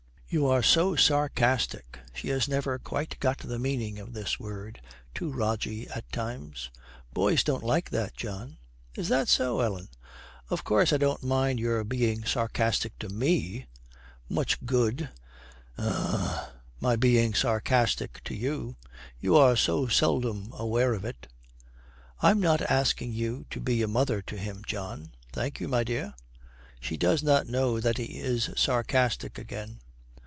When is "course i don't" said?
10.63-11.21